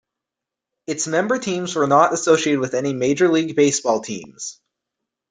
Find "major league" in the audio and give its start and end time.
2.91-3.55